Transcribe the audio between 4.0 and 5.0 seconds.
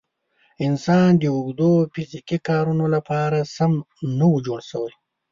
نه و جوړ شوی.